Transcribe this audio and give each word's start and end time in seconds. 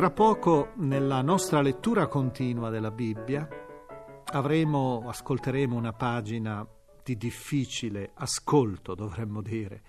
Tra 0.00 0.10
poco, 0.10 0.72
nella 0.76 1.20
nostra 1.20 1.60
lettura 1.60 2.06
continua 2.06 2.70
della 2.70 2.90
Bibbia, 2.90 3.46
avremo, 4.32 5.04
ascolteremo 5.06 5.76
una 5.76 5.92
pagina 5.92 6.66
di 7.04 7.18
difficile 7.18 8.12
ascolto, 8.14 8.94
dovremmo 8.94 9.42
dire, 9.42 9.82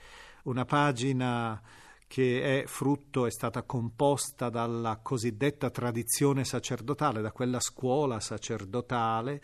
una 0.43 0.65
pagina 0.65 1.61
che 2.07 2.59
è 2.59 2.67
frutto, 2.67 3.25
è 3.25 3.31
stata 3.31 3.63
composta 3.63 4.49
dalla 4.49 4.99
cosiddetta 5.01 5.69
tradizione 5.69 6.43
sacerdotale, 6.43 7.21
da 7.21 7.31
quella 7.31 7.61
scuola 7.61 8.19
sacerdotale 8.19 9.41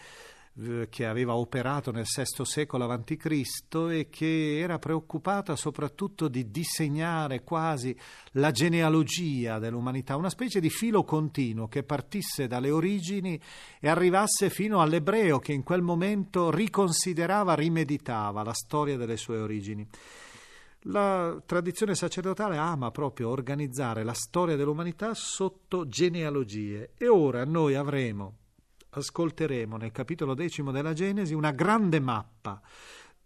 eh, 0.60 0.88
che 0.90 1.06
aveva 1.06 1.36
operato 1.36 1.92
nel 1.92 2.06
VI 2.06 2.44
secolo 2.44 2.86
a.C. 2.86 3.76
e 3.92 4.08
che 4.10 4.58
era 4.58 4.80
preoccupata 4.80 5.56
soprattutto 5.56 6.28
di 6.28 6.50
disegnare 6.50 7.44
quasi 7.44 7.96
la 8.32 8.50
genealogia 8.50 9.60
dell'umanità, 9.60 10.16
una 10.16 10.32
specie 10.32 10.60
di 10.60 10.70
filo 10.70 11.04
continuo 11.04 11.68
che 11.68 11.84
partisse 11.84 12.48
dalle 12.48 12.72
origini 12.72 13.40
e 13.80 13.88
arrivasse 13.88 14.50
fino 14.50 14.82
all'ebreo 14.82 15.38
che 15.38 15.54
in 15.54 15.62
quel 15.62 15.84
momento 15.84 16.50
riconsiderava, 16.50 17.54
rimeditava 17.54 18.42
la 18.42 18.54
storia 18.54 18.98
delle 18.98 19.18
sue 19.18 19.38
origini. 19.38 19.88
La 20.82 21.40
tradizione 21.46 21.94
sacerdotale 21.94 22.58
ama 22.58 22.92
proprio 22.92 23.30
organizzare 23.30 24.04
la 24.04 24.14
storia 24.14 24.56
dell'umanità 24.56 25.14
sotto 25.14 25.88
genealogie 25.88 26.92
e 26.98 27.08
ora 27.08 27.44
noi 27.46 27.76
avremo 27.76 28.47
ascolteremo 28.98 29.78
nel 29.78 29.92
capitolo 29.92 30.34
decimo 30.34 30.72
della 30.72 30.94
Genesi 30.94 31.34
una 31.34 31.52
grande 31.52 32.00
mappa 32.00 32.62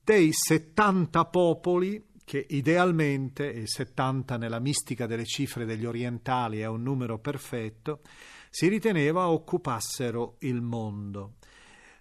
dei 0.03 0.29
70 0.31 1.25
popoli 1.25 2.09
che 2.23 2.45
idealmente, 2.49 3.53
e 3.53 3.67
70 3.67 4.37
nella 4.37 4.59
mistica 4.59 5.05
delle 5.05 5.25
cifre 5.25 5.65
degli 5.65 5.85
orientali 5.85 6.59
è 6.59 6.67
un 6.67 6.81
numero 6.81 7.19
perfetto, 7.19 8.01
si 8.49 8.67
riteneva 8.67 9.29
occupassero 9.29 10.37
il 10.39 10.61
mondo. 10.61 11.33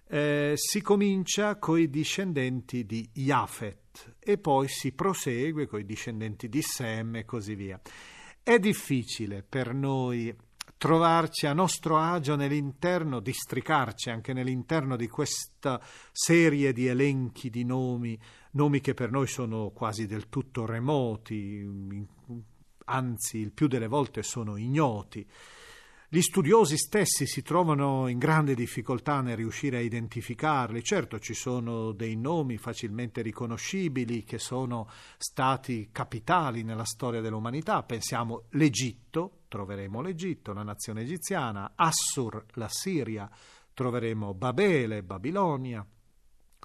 Eh, 0.07 0.53
si 0.55 0.81
comincia 0.81 1.57
coi 1.57 1.89
discendenti 1.89 2.85
di 2.85 3.09
Jafet 3.13 4.15
e 4.19 4.37
poi 4.37 4.67
si 4.67 4.91
prosegue 4.91 5.67
coi 5.67 5.85
discendenti 5.85 6.49
di 6.49 6.61
Sem 6.61 7.15
e 7.15 7.25
così 7.25 7.55
via. 7.55 7.79
È 8.43 8.57
difficile 8.57 9.43
per 9.43 9.73
noi 9.73 10.33
trovarci 10.81 11.45
a 11.45 11.53
nostro 11.53 11.99
agio 11.99 12.35
nell'interno, 12.35 13.19
districarci 13.19 14.09
anche 14.09 14.33
nell'interno 14.33 14.95
di 14.95 15.07
questa 15.07 15.79
serie 16.11 16.73
di 16.73 16.87
elenchi 16.87 17.51
di 17.51 17.63
nomi, 17.63 18.19
nomi 18.53 18.81
che 18.81 18.95
per 18.95 19.11
noi 19.11 19.27
sono 19.27 19.69
quasi 19.69 20.07
del 20.07 20.27
tutto 20.27 20.65
remoti, 20.65 21.63
anzi 22.85 23.37
il 23.37 23.51
più 23.51 23.67
delle 23.67 23.85
volte 23.85 24.23
sono 24.23 24.57
ignoti. 24.57 25.23
Gli 26.09 26.21
studiosi 26.21 26.77
stessi 26.77 27.27
si 27.27 27.43
trovano 27.43 28.07
in 28.07 28.17
grande 28.17 28.55
difficoltà 28.55 29.21
nel 29.21 29.37
riuscire 29.37 29.77
a 29.77 29.81
identificarli. 29.81 30.83
Certo, 30.83 31.19
ci 31.19 31.35
sono 31.35 31.91
dei 31.91 32.15
nomi 32.15 32.57
facilmente 32.57 33.21
riconoscibili 33.21 34.23
che 34.23 34.39
sono 34.39 34.89
stati 35.19 35.89
capitali 35.91 36.63
nella 36.63 36.85
storia 36.85 37.21
dell'umanità. 37.21 37.83
Pensiamo 37.83 38.45
l'Egitto, 38.49 39.40
troveremo 39.51 39.99
l'Egitto, 39.99 40.53
la 40.53 40.63
nazione 40.63 41.01
egiziana, 41.01 41.73
Assur, 41.75 42.45
la 42.53 42.69
Siria, 42.69 43.29
troveremo 43.73 44.33
Babele, 44.33 45.03
Babilonia 45.03 45.85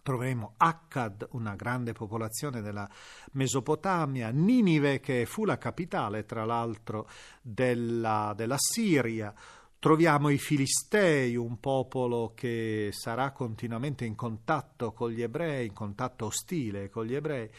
troveremo 0.06 0.54
Akkad, 0.58 1.26
una 1.32 1.56
grande 1.56 1.91
popolazione 1.91 2.62
della 2.62 2.88
Mesopotamia, 3.32 4.30
Ninive 4.30 5.00
che 5.00 5.26
fu 5.26 5.44
la 5.44 5.58
capitale 5.58 6.24
tra 6.24 6.44
l'altro 6.44 7.08
della, 7.42 8.32
della 8.36 8.54
Siria, 8.56 9.34
troviamo 9.80 10.28
i 10.28 10.38
Filistei, 10.38 11.34
un 11.34 11.58
popolo 11.58 12.34
che 12.36 12.91
sarà 12.92 13.32
continuamente 13.32 14.04
in 14.04 14.14
contatto 14.14 14.92
con 14.92 15.10
gli 15.10 15.22
ebrei, 15.22 15.66
in 15.66 15.72
contatto 15.72 16.26
ostile 16.26 16.88
con 16.88 17.04
gli 17.04 17.16
ebrei. 17.16 17.50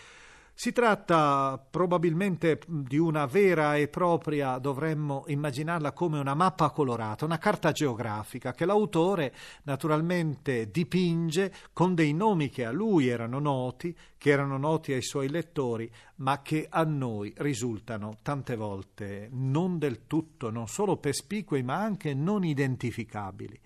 Si 0.59 0.71
tratta 0.71 1.63
probabilmente 1.69 2.59
di 2.65 2.97
una 2.97 3.27
vera 3.27 3.75
e 3.75 3.89
propria, 3.89 4.57
dovremmo 4.57 5.23
immaginarla 5.27 5.91
come 5.91 6.17
una 6.17 6.33
mappa 6.33 6.71
colorata, 6.71 7.25
una 7.25 7.37
carta 7.37 7.71
geografica 7.71 8.53
che 8.53 8.65
l'autore 8.65 9.35
naturalmente 9.65 10.71
dipinge 10.71 11.53
con 11.73 11.93
dei 11.93 12.11
nomi 12.11 12.49
che 12.49 12.65
a 12.65 12.71
lui 12.71 13.07
erano 13.07 13.37
noti, 13.37 13.95
che 14.17 14.31
erano 14.31 14.57
noti 14.57 14.93
ai 14.93 15.03
suoi 15.03 15.29
lettori, 15.29 15.87
ma 16.15 16.41
che 16.41 16.65
a 16.67 16.83
noi 16.83 17.31
risultano 17.37 18.17
tante 18.23 18.55
volte 18.55 19.29
non 19.33 19.77
del 19.77 20.07
tutto, 20.07 20.49
non 20.49 20.67
solo 20.67 20.97
perspicui, 20.97 21.61
ma 21.61 21.75
anche 21.75 22.15
non 22.15 22.43
identificabili. 22.43 23.59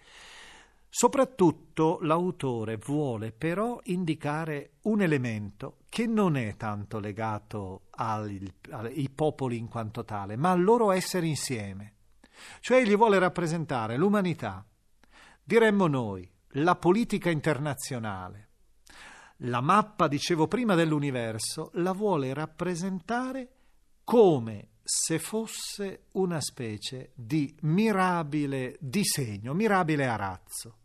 Soprattutto 0.94 2.00
l'autore 2.02 2.76
vuole 2.76 3.32
però 3.32 3.80
indicare 3.84 4.72
un 4.82 5.02
elemento 5.02 5.78
che 5.88 6.06
non 6.06 6.36
è 6.36 6.58
tanto 6.58 7.00
legato 7.00 7.84
ai, 7.92 9.10
popoli 9.16 9.58
in 9.58 9.70
quanto 9.70 10.04
tale, 10.04 10.36
ma 10.36 10.52
al 10.52 10.62
loro 10.62 10.92
essere 10.92 11.28
insieme. 11.28 11.94
Cioè 12.60 12.80
egli 12.80 12.98
vuole 12.98 13.20
rappresentare 13.20 13.96
l'umanità, 13.96 14.66
diremmo 15.42 15.88
noi, 15.88 16.30
la 16.56 16.76
politica 16.76 17.30
internazionale. 17.30 18.50
La 19.44 19.62
mappa, 19.62 20.10
dicevo 20.10 20.50
prima, 20.50 20.76
dell'universo 20.76 21.72
la 21.76 21.94
vuole 21.94 22.34
rappresentare 22.34 23.48
come 24.04 24.72
se 24.84 25.20
fosse 25.20 26.08
una 26.14 26.42
specie 26.42 27.14
di 27.16 27.56
mirabile 27.62 28.76
disegno, 28.82 29.54
mirabile 29.54 30.06
arazzo. 30.06 30.80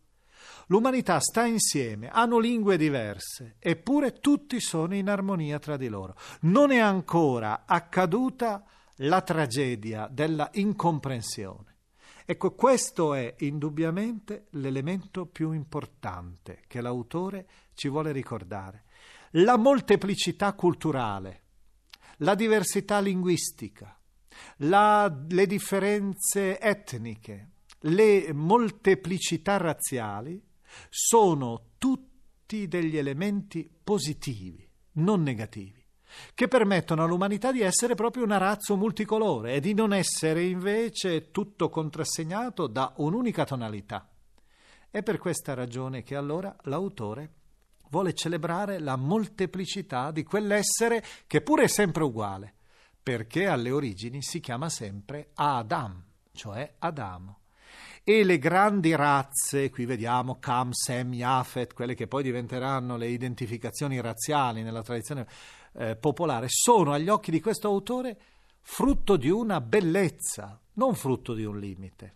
L'umanità 0.68 1.20
sta 1.20 1.46
insieme, 1.46 2.08
hanno 2.08 2.38
lingue 2.38 2.76
diverse, 2.76 3.54
eppure 3.60 4.18
tutti 4.18 4.58
sono 4.60 4.96
in 4.96 5.08
armonia 5.08 5.60
tra 5.60 5.76
di 5.76 5.86
loro. 5.86 6.16
Non 6.40 6.72
è 6.72 6.78
ancora 6.78 7.64
accaduta 7.66 8.64
la 8.96 9.20
tragedia 9.20 10.08
della 10.10 10.50
incomprensione. 10.54 11.76
Ecco, 12.24 12.56
questo 12.56 13.14
è 13.14 13.36
indubbiamente 13.38 14.46
l'elemento 14.50 15.26
più 15.26 15.52
importante 15.52 16.62
che 16.66 16.80
l'autore 16.80 17.46
ci 17.74 17.88
vuole 17.88 18.10
ricordare. 18.10 18.86
La 19.32 19.56
molteplicità 19.56 20.52
culturale, 20.54 21.42
la 22.18 22.34
diversità 22.34 22.98
linguistica, 22.98 23.96
la, 24.58 25.16
le 25.28 25.46
differenze 25.46 26.58
etniche, 26.58 27.50
le 27.82 28.32
molteplicità 28.32 29.58
razziali 29.58 30.42
sono 30.88 31.70
tutti 31.78 32.68
degli 32.68 32.96
elementi 32.96 33.68
positivi, 33.82 34.68
non 34.92 35.22
negativi, 35.22 35.84
che 36.34 36.48
permettono 36.48 37.02
all'umanità 37.02 37.52
di 37.52 37.60
essere 37.60 37.94
proprio 37.94 38.24
un 38.24 38.32
arazzo 38.32 38.76
multicolore 38.76 39.54
e 39.54 39.60
di 39.60 39.74
non 39.74 39.92
essere 39.92 40.44
invece 40.44 41.30
tutto 41.30 41.68
contrassegnato 41.68 42.66
da 42.66 42.92
un'unica 42.96 43.44
tonalità. 43.44 44.08
È 44.90 45.02
per 45.02 45.18
questa 45.18 45.54
ragione 45.54 46.02
che 46.02 46.16
allora 46.16 46.54
l'autore 46.62 47.32
vuole 47.90 48.14
celebrare 48.14 48.78
la 48.78 48.96
molteplicità 48.96 50.10
di 50.10 50.22
quell'essere 50.22 51.04
che 51.26 51.42
pure 51.42 51.64
è 51.64 51.68
sempre 51.68 52.04
uguale, 52.04 52.54
perché 53.02 53.46
alle 53.46 53.70
origini 53.70 54.22
si 54.22 54.40
chiama 54.40 54.68
sempre 54.68 55.30
Adam, 55.34 56.02
cioè 56.32 56.74
Adamo 56.78 57.40
e 58.08 58.22
le 58.22 58.38
grandi 58.38 58.94
razze, 58.94 59.68
qui 59.68 59.84
vediamo 59.84 60.38
Cam, 60.38 60.70
Sem, 60.70 61.12
Yafet, 61.12 61.74
quelle 61.74 61.96
che 61.96 62.06
poi 62.06 62.22
diventeranno 62.22 62.96
le 62.96 63.08
identificazioni 63.08 64.00
razziali 64.00 64.62
nella 64.62 64.84
tradizione 64.84 65.26
eh, 65.72 65.96
popolare, 65.96 66.46
sono 66.48 66.92
agli 66.92 67.08
occhi 67.08 67.32
di 67.32 67.40
questo 67.40 67.66
autore 67.66 68.16
frutto 68.60 69.16
di 69.16 69.28
una 69.28 69.60
bellezza, 69.60 70.56
non 70.74 70.94
frutto 70.94 71.34
di 71.34 71.44
un 71.44 71.58
limite. 71.58 72.14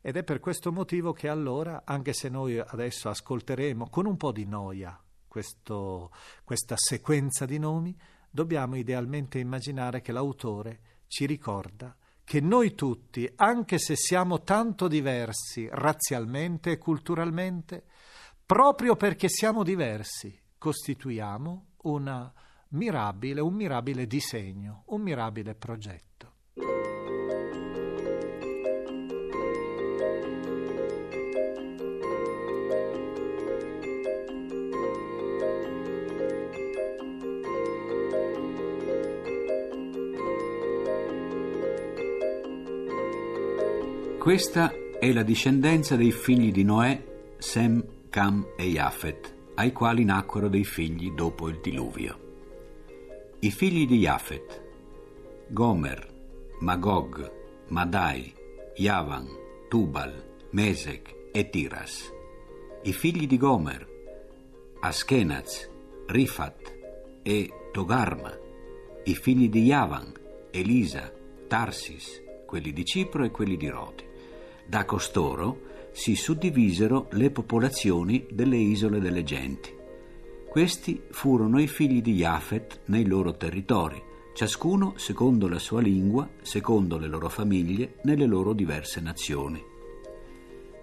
Ed 0.00 0.16
è 0.16 0.24
per 0.24 0.40
questo 0.40 0.72
motivo 0.72 1.12
che 1.12 1.28
allora, 1.28 1.82
anche 1.84 2.12
se 2.12 2.28
noi 2.28 2.58
adesso 2.58 3.08
ascolteremo 3.08 3.88
con 3.88 4.04
un 4.04 4.16
po' 4.16 4.32
di 4.32 4.46
noia 4.46 5.00
questo, 5.28 6.10
questa 6.42 6.74
sequenza 6.76 7.46
di 7.46 7.60
nomi, 7.60 7.96
dobbiamo 8.28 8.74
idealmente 8.74 9.38
immaginare 9.38 10.00
che 10.00 10.10
l'autore 10.10 10.80
ci 11.06 11.24
ricorda 11.24 11.96
che 12.28 12.42
noi 12.42 12.74
tutti, 12.74 13.26
anche 13.36 13.78
se 13.78 13.96
siamo 13.96 14.42
tanto 14.42 14.86
diversi 14.86 15.66
razzialmente 15.72 16.72
e 16.72 16.76
culturalmente, 16.76 17.84
proprio 18.44 18.96
perché 18.96 19.30
siamo 19.30 19.62
diversi, 19.62 20.38
costituiamo 20.58 21.68
una 21.84 22.30
mirabile, 22.72 23.40
un 23.40 23.54
mirabile 23.54 24.06
disegno, 24.06 24.82
un 24.88 25.00
mirabile 25.00 25.54
progetto. 25.54 26.34
Questa 44.28 44.74
è 45.00 45.10
la 45.10 45.22
discendenza 45.22 45.96
dei 45.96 46.12
figli 46.12 46.52
di 46.52 46.62
Noè, 46.62 47.02
Sem, 47.38 47.82
Cam 48.10 48.48
e 48.58 48.64
Jafet, 48.64 49.34
ai 49.54 49.72
quali 49.72 50.04
nacquero 50.04 50.50
dei 50.50 50.64
figli 50.64 51.12
dopo 51.12 51.48
il 51.48 51.60
diluvio. 51.62 52.18
I 53.38 53.50
figli 53.50 53.86
di 53.86 54.00
Jafet, 54.00 54.62
Gomer, 55.48 56.06
Magog, 56.58 57.32
Madai, 57.68 58.30
Yavan, 58.76 59.26
Tubal, 59.66 60.12
Mesec 60.50 61.30
e 61.32 61.48
Tiras. 61.48 62.12
I 62.82 62.92
figli 62.92 63.26
di 63.26 63.38
Gomer, 63.38 63.88
Askenaz, 64.80 65.70
Rifat 66.04 66.76
e 67.22 67.50
Togarma. 67.72 68.38
I 69.04 69.14
figli 69.14 69.48
di 69.48 69.62
Yavan, 69.62 70.12
Elisa, 70.50 71.10
Tarsis, 71.46 72.22
quelli 72.44 72.74
di 72.74 72.84
Cipro 72.84 73.24
e 73.24 73.30
quelli 73.30 73.56
di 73.56 73.68
Rodi. 73.68 74.06
Da 74.68 74.84
costoro 74.84 75.60
si 75.92 76.14
suddivisero 76.14 77.06
le 77.12 77.30
popolazioni 77.30 78.26
delle 78.30 78.58
isole 78.58 79.00
delle 79.00 79.24
genti. 79.24 79.74
Questi 80.46 81.00
furono 81.08 81.58
i 81.58 81.66
figli 81.66 82.02
di 82.02 82.16
Jafet 82.16 82.80
nei 82.88 83.06
loro 83.06 83.34
territori, 83.38 83.98
ciascuno 84.34 84.92
secondo 84.96 85.48
la 85.48 85.58
sua 85.58 85.80
lingua, 85.80 86.28
secondo 86.42 86.98
le 86.98 87.06
loro 87.06 87.30
famiglie, 87.30 87.94
nelle 88.02 88.26
loro 88.26 88.52
diverse 88.52 89.00
nazioni. 89.00 89.64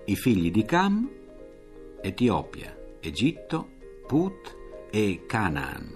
I 0.05 0.15
figli 0.15 0.49
di 0.49 0.65
Cam, 0.65 1.07
Etiopia, 2.01 2.75
Egitto, 2.99 3.69
Put 4.07 4.55
e 4.89 5.25
Canaan. 5.27 5.95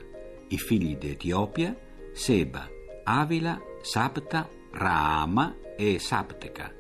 I 0.50 0.58
figli 0.60 0.96
di 0.96 1.10
Etiopia, 1.10 1.76
Seba, 2.12 2.70
Avila, 3.04 3.60
Sapta, 3.82 4.48
Raama 4.74 5.56
e 5.76 5.98
Sapteca 5.98 6.78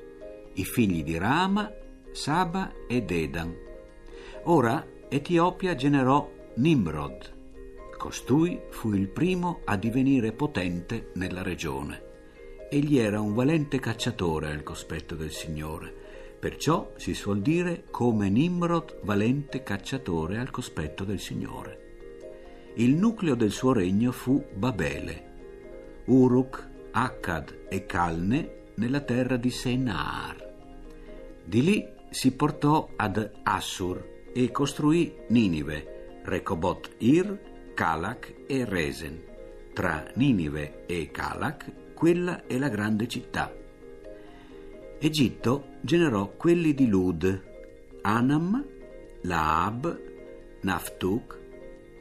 i 0.59 0.65
figli 0.65 1.03
di 1.03 1.17
Rama, 1.17 1.71
Saba 2.11 2.73
e 2.85 3.01
Dedan. 3.01 3.55
Ora 4.43 4.85
Etiopia 5.07 5.73
generò 5.73 6.29
Nimrod. 6.55 7.37
Costui 7.97 8.59
fu 8.69 8.93
il 8.93 9.07
primo 9.07 9.61
a 9.63 9.77
divenire 9.77 10.33
potente 10.33 11.11
nella 11.13 11.43
regione. 11.43 12.07
Egli 12.69 12.97
era 12.97 13.21
un 13.21 13.33
valente 13.33 13.79
cacciatore 13.79 14.51
al 14.51 14.63
cospetto 14.63 15.15
del 15.15 15.31
Signore. 15.31 15.93
Perciò 16.39 16.91
si 16.97 17.13
suol 17.13 17.39
dire 17.39 17.85
come 17.89 18.29
Nimrod 18.29 18.99
valente 19.03 19.63
cacciatore 19.63 20.37
al 20.37 20.51
cospetto 20.51 21.05
del 21.05 21.19
Signore. 21.19 21.87
Il 22.75 22.95
nucleo 22.95 23.35
del 23.35 23.51
suo 23.51 23.71
regno 23.71 24.11
fu 24.11 24.43
Babele. 24.53 25.27
Uruk, 26.05 26.69
Akkad 26.91 27.67
e 27.69 27.85
Calne 27.85 28.63
nella 28.75 29.01
terra 29.01 29.37
di 29.37 29.49
Senar. 29.49 30.48
Di 31.49 31.63
lì 31.63 31.83
si 32.11 32.35
portò 32.35 32.91
ad 32.95 33.31
Assur 33.41 34.27
e 34.31 34.51
costruì 34.51 35.15
Ninive, 35.29 36.19
Recobot 36.21 36.91
Ir, 36.99 37.71
Calach 37.73 38.31
e 38.45 38.65
Resen. 38.65 39.19
Tra 39.73 40.05
Ninive 40.13 40.85
e 40.85 41.09
Calach, 41.09 41.95
quella 41.95 42.45
è 42.45 42.55
la 42.59 42.69
grande 42.69 43.07
città. 43.07 43.51
Egitto 44.99 45.77
generò 45.81 46.33
quelli 46.37 46.75
di 46.75 46.87
Lud, 46.87 47.43
Anam, 48.03 48.63
Laab, 49.21 50.01
Naftuk, 50.61 51.39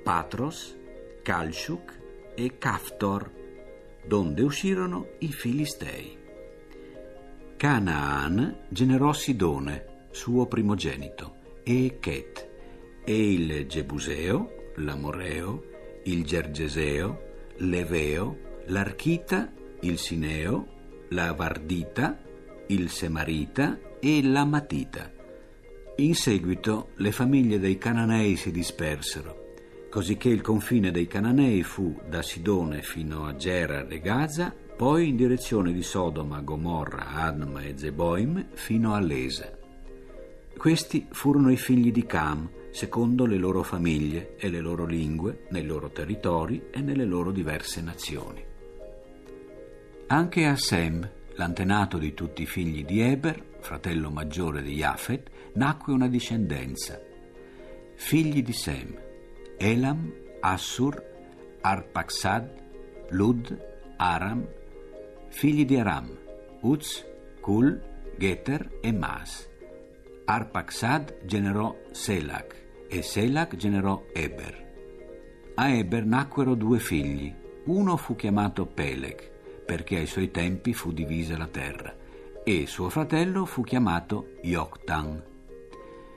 Patros, 0.04 0.76
Kalshuk 1.22 1.98
e 2.34 2.58
Kaftor, 2.58 3.32
donde 4.04 4.42
uscirono 4.42 5.06
i 5.20 5.32
Filistei. 5.32 6.17
Canaan 7.58 8.66
generò 8.68 9.12
Sidone, 9.12 10.06
suo 10.12 10.46
primogenito, 10.46 11.38
e 11.64 11.98
Chet, 11.98 12.48
e 13.04 13.32
il 13.32 13.66
Gebuseo, 13.66 14.70
l'Amoreo, 14.76 15.64
il 16.04 16.24
Gergeseo, 16.24 17.20
l'Eveo, 17.56 18.60
l'Archita, 18.66 19.52
il 19.80 19.98
Sineo, 19.98 20.66
la 21.08 21.32
Vardita, 21.32 22.16
il 22.68 22.90
Semarita 22.90 23.76
e 23.98 24.22
l'Amatita. 24.22 25.12
In 25.96 26.14
seguito 26.14 26.90
le 26.98 27.10
famiglie 27.10 27.58
dei 27.58 27.76
Cananei 27.76 28.36
si 28.36 28.52
dispersero, 28.52 29.54
cosicché 29.90 30.28
il 30.28 30.42
confine 30.42 30.92
dei 30.92 31.08
Cananei 31.08 31.64
fu 31.64 32.00
da 32.08 32.22
Sidone 32.22 32.82
fino 32.82 33.26
a 33.26 33.34
Gerar 33.34 33.90
e 33.90 33.98
Gaza 33.98 34.66
poi 34.78 35.08
in 35.08 35.16
direzione 35.16 35.72
di 35.72 35.82
Sodoma, 35.82 36.40
Gomorra, 36.40 37.08
Adma 37.08 37.62
e 37.62 37.76
Zeboim 37.76 38.50
fino 38.52 38.94
a 38.94 39.00
Lesa. 39.00 39.50
Questi 40.56 41.08
furono 41.10 41.50
i 41.50 41.56
figli 41.56 41.90
di 41.90 42.06
Cam, 42.06 42.48
secondo 42.70 43.26
le 43.26 43.38
loro 43.38 43.64
famiglie 43.64 44.36
e 44.36 44.48
le 44.48 44.60
loro 44.60 44.86
lingue, 44.86 45.46
nei 45.50 45.66
loro 45.66 45.90
territori 45.90 46.68
e 46.70 46.80
nelle 46.80 47.04
loro 47.04 47.32
diverse 47.32 47.80
nazioni. 47.80 48.44
Anche 50.06 50.46
a 50.46 50.54
Sem, 50.54 51.10
l'antenato 51.34 51.98
di 51.98 52.14
tutti 52.14 52.42
i 52.42 52.46
figli 52.46 52.84
di 52.84 53.00
Eber, 53.00 53.56
fratello 53.58 54.10
maggiore 54.10 54.62
di 54.62 54.76
Jafet, 54.76 55.28
nacque 55.54 55.92
una 55.92 56.06
discendenza. 56.06 57.00
Figli 57.96 58.44
di 58.44 58.52
Sem, 58.52 58.96
Elam, 59.56 60.12
Assur, 60.38 61.02
Arpaxad, 61.62 63.06
Lud, 63.08 63.66
Aram, 63.96 64.46
figli 65.28 65.64
di 65.64 65.76
Aram, 65.76 66.16
Uz, 66.60 67.04
Kul, 67.40 67.80
Geter 68.16 68.78
e 68.80 68.92
Mas. 68.92 69.48
Arpaxad 70.24 71.24
generò 71.24 71.74
Selach 71.90 72.54
e 72.88 73.02
Selach 73.02 73.56
generò 73.56 74.04
Eber. 74.12 74.66
A 75.54 75.70
Eber 75.70 76.04
nacquero 76.04 76.54
due 76.54 76.78
figli. 76.78 77.34
Uno 77.64 77.96
fu 77.96 78.16
chiamato 78.16 78.66
Peleg, 78.66 79.30
perché 79.64 79.96
ai 79.96 80.06
suoi 80.06 80.30
tempi 80.30 80.72
fu 80.72 80.92
divisa 80.92 81.36
la 81.36 81.48
terra, 81.48 81.94
e 82.42 82.66
suo 82.66 82.88
fratello 82.88 83.44
fu 83.44 83.62
chiamato 83.62 84.32
Yoktan. 84.42 85.22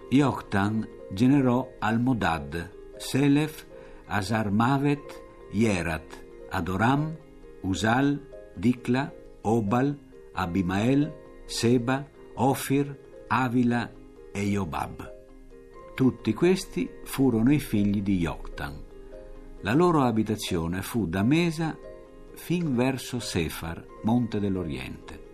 Yoktan 0.10 0.88
generò 1.12 1.74
Almodad, 1.80 2.96
Selef, 2.98 3.65
Asarmavet, 4.06 5.22
Yerat, 5.51 6.24
Adoram, 6.50 7.15
Usal, 7.62 8.20
Dicla, 8.53 9.12
Obal, 9.41 9.98
Abimael, 10.34 11.13
Seba, 11.46 12.08
Ofir, 12.36 12.98
Avila 13.27 13.91
e 14.31 14.43
Iobab. 14.43 15.13
Tutti 15.93 16.34
questi 16.34 16.89
furono 17.03 17.53
i 17.53 17.60
figli 17.60 18.01
di 18.01 18.17
Yoktan. 18.17 18.89
La 19.62 19.74
loro 19.74 20.01
abitazione 20.01 20.81
fu 20.81 21.08
da 21.08 21.22
Mesa 21.22 21.77
fin 22.34 22.75
verso 22.75 23.20
Sefar, 23.20 23.86
monte 24.03 24.39
dell'Oriente. 24.39 25.29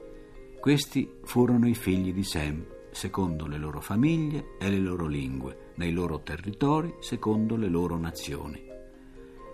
Questi 0.60 1.10
furono 1.24 1.68
i 1.68 1.76
figli 1.76 2.12
di 2.12 2.24
Sem, 2.24 2.66
secondo 2.92 3.48
le 3.48 3.58
loro 3.58 3.80
famiglie 3.80 4.56
e 4.60 4.70
le 4.70 4.80
loro 4.80 5.08
lingue, 5.08 5.72
nei 5.76 5.94
loro 5.94 6.22
territori, 6.22 6.96
secondo 7.00 7.56
le 7.56 7.70
loro 7.70 7.98
nazioni. 7.98 8.62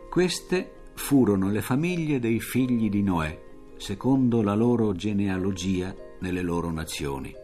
Queste 0.09 0.71
furono 0.95 1.49
le 1.49 1.61
famiglie 1.61 2.19
dei 2.19 2.39
figli 2.39 2.89
di 2.89 3.03
Noè, 3.03 3.41
secondo 3.83 4.41
la 4.41 4.53
loro 4.53 4.93
genealogia 4.93 5.93
nelle 6.21 6.41
loro 6.41 6.71
nazioni. 6.71 7.35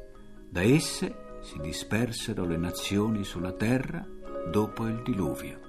Da 0.50 0.62
esse 0.62 1.38
si 1.42 1.60
dispersero 1.60 2.46
le 2.46 2.56
nazioni 2.56 3.26
sulla 3.26 3.52
terra 3.52 4.08
dopo 4.50 4.88
il 4.88 5.02
diluvio. 5.04 5.60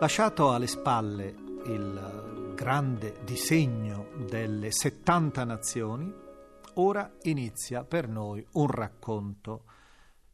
Lasciato 0.00 0.50
alle 0.52 0.66
spalle 0.66 1.36
il 1.66 2.52
grande 2.56 3.20
disegno 3.22 4.08
delle 4.28 4.72
70 4.72 5.44
nazioni, 5.44 6.12
ora 6.74 7.08
inizia 7.22 7.84
per 7.84 8.08
noi 8.08 8.44
un 8.54 8.66
racconto 8.66 9.62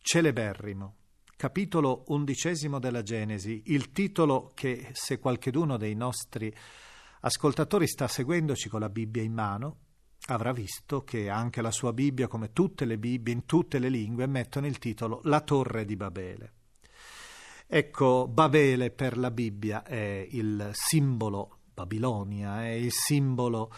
celeberrimo 0.05 0.97
capitolo 1.37 2.05
undicesimo 2.09 2.79
della 2.79 3.03
Genesi, 3.03 3.65
il 3.67 3.91
titolo 3.91 4.53
che 4.55 4.91
se 4.93 5.19
qualcheduno 5.19 5.77
dei 5.77 5.95
nostri 5.95 6.55
ascoltatori 7.21 7.87
sta 7.87 8.07
seguendoci 8.07 8.69
con 8.69 8.81
la 8.81 8.89
Bibbia 8.89 9.23
in 9.23 9.33
mano, 9.33 9.77
avrà 10.27 10.53
visto 10.53 11.03
che 11.03 11.29
anche 11.29 11.61
la 11.61 11.71
sua 11.71 11.93
Bibbia, 11.93 12.29
come 12.29 12.53
tutte 12.53 12.85
le 12.85 12.99
Bibbie 12.99 13.33
in 13.33 13.47
tutte 13.47 13.79
le 13.79 13.89
lingue, 13.89 14.27
mettono 14.27 14.67
il 14.67 14.79
titolo 14.79 15.21
La 15.25 15.41
torre 15.41 15.85
di 15.85 15.97
Babele. 15.97 16.53
Ecco, 17.67 18.29
Babele 18.29 18.91
per 18.91 19.19
la 19.19 19.31
Bibbia 19.31 19.83
è 19.83 20.27
il 20.31 20.71
simbolo, 20.73 21.61
Babilonia 21.75 22.63
è 22.63 22.71
il 22.71 22.93
simbolo 22.93 23.73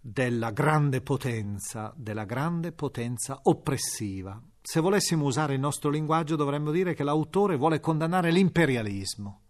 della 0.00 0.50
grande 0.50 1.00
potenza, 1.00 1.92
della 1.96 2.24
grande 2.24 2.72
potenza 2.72 3.40
oppressiva. 3.42 4.40
Se 4.62 4.80
volessimo 4.80 5.24
usare 5.24 5.54
il 5.54 5.60
nostro 5.60 5.90
linguaggio 5.90 6.36
dovremmo 6.36 6.70
dire 6.70 6.94
che 6.94 7.02
l'autore 7.02 7.56
vuole 7.56 7.80
condannare 7.80 8.30
l'imperialismo, 8.30 9.40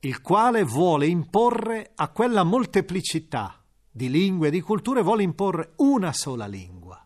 il 0.00 0.20
quale 0.20 0.64
vuole 0.64 1.06
imporre 1.06 1.92
a 1.94 2.08
quella 2.08 2.42
molteplicità 2.42 3.62
di 3.90 4.10
lingue 4.10 4.48
e 4.48 4.50
di 4.50 4.60
culture, 4.60 5.02
vuole 5.02 5.22
imporre 5.22 5.72
una 5.76 6.12
sola 6.12 6.46
lingua. 6.46 7.00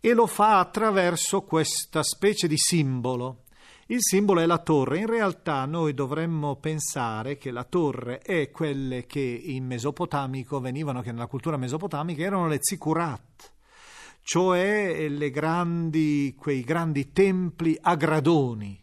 E 0.00 0.12
lo 0.14 0.26
fa 0.26 0.58
attraverso 0.58 1.42
questa 1.42 2.02
specie 2.02 2.48
di 2.48 2.56
simbolo 2.56 3.44
il 3.88 3.98
simbolo 4.00 4.40
è 4.40 4.46
la 4.46 4.58
torre. 4.58 4.98
In 4.98 5.06
realtà 5.06 5.66
noi 5.66 5.92
dovremmo 5.92 6.56
pensare 6.56 7.36
che 7.36 7.50
la 7.50 7.64
torre 7.64 8.18
è 8.20 8.50
quelle 8.50 9.04
che 9.04 9.20
in 9.20 9.66
mesopotamico 9.66 10.58
venivano, 10.58 11.02
che 11.02 11.12
nella 11.12 11.26
cultura 11.26 11.58
mesopotamica 11.58 12.22
erano 12.22 12.48
le 12.48 12.58
zikurat, 12.60 13.52
cioè 14.24 15.06
grandi, 15.30 16.34
quei 16.36 16.62
grandi 16.62 17.12
templi 17.12 17.78
a 17.78 17.94
gradoni, 17.94 18.82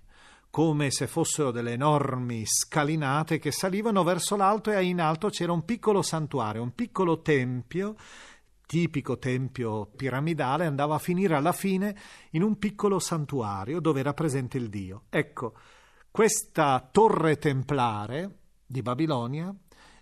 come 0.51 0.91
se 0.91 1.07
fossero 1.07 1.49
delle 1.49 1.73
enormi 1.73 2.43
scalinate 2.45 3.39
che 3.39 3.51
salivano 3.51 4.03
verso 4.03 4.35
l'alto 4.35 4.71
e 4.71 4.83
in 4.83 5.01
alto 5.01 5.29
c'era 5.29 5.51
un 5.51 5.65
piccolo 5.65 6.03
santuario, 6.03 6.61
un 6.61 6.75
piccolo 6.75 7.21
tempio 7.21 7.95
tipico 8.67 9.17
tempio 9.17 9.87
piramidale 9.87 10.65
andava 10.65 10.95
a 10.95 10.99
finire 10.99 11.35
alla 11.35 11.51
fine 11.51 11.93
in 12.29 12.41
un 12.41 12.57
piccolo 12.57 12.99
santuario 12.99 13.81
dove 13.81 13.99
era 13.99 14.13
presente 14.13 14.57
il 14.57 14.69
dio. 14.69 15.05
Ecco, 15.09 15.55
questa 16.09 16.87
torre 16.89 17.37
templare 17.37 18.37
di 18.65 18.81
Babilonia 18.81 19.53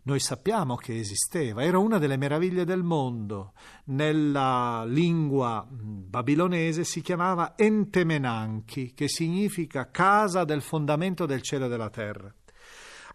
noi 0.04 0.20
sappiamo 0.20 0.76
che 0.76 0.98
esisteva, 0.98 1.64
era 1.64 1.78
una 1.78 1.98
delle 1.98 2.18
meraviglie 2.18 2.66
del 2.66 2.84
mondo. 2.84 3.54
Nella 3.86 4.84
lingua 4.86 5.68
babilonese 5.70 6.84
si 6.84 7.02
chiamava 7.02 7.58
Entemenanchi, 7.58 8.94
che 8.94 9.08
significa 9.08 9.92
casa 9.92 10.44
del 10.46 10.62
fondamento 10.62 11.26
del 11.26 11.42
cielo 11.42 11.66
e 11.66 11.70
della 11.70 11.90
terra. 11.90 12.34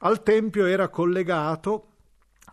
Al 0.01 0.23
tempio 0.23 0.67
era 0.67 0.89
collegato 0.89 1.89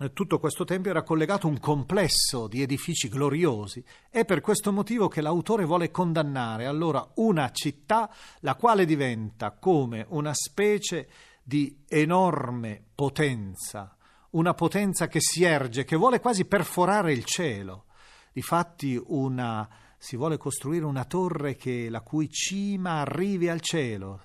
eh, 0.02 0.14
tutto 0.14 0.40
questo 0.40 0.64
tempio 0.64 0.90
era 0.90 1.04
collegato 1.04 1.48
un 1.48 1.60
complesso 1.60 2.48
di 2.48 2.64
edifici 2.64 3.08
gloriosi. 3.08 3.84
È 4.10 4.26
per 4.26 4.42
questo 4.42 4.72
motivo 4.72 5.08
che 5.08 5.22
l'autore 5.22 5.64
vuole 5.64 5.92
condannare 5.92 6.66
allora 6.66 7.08
una 7.16 7.52
città 7.52 8.10
la 8.40 8.56
quale 8.56 8.86
diventa 8.86 9.52
come 9.52 10.06
una 10.10 10.34
specie 10.34 11.08
di 11.44 11.84
enorme 11.88 12.84
potenza, 12.96 13.96
una 14.32 14.54
potenza 14.54 15.08
che 15.08 15.20
si 15.20 15.44
erge, 15.44 15.84
che 15.84 15.96
vuole 15.96 16.20
quasi 16.20 16.46
perforare 16.46 17.12
il 17.12 17.26
cielo. 17.26 17.86
Difatti 18.32 19.02
una, 19.08 19.68
si 19.98 20.16
vuole 20.16 20.38
costruire 20.38 20.86
una 20.86 21.06
torre 21.06 21.56
che, 21.56 21.90
la 21.90 22.02
cui 22.02 22.30
cima 22.30 23.02
arrivi 23.02 23.50
al 23.50 23.62
cielo, 23.62 24.22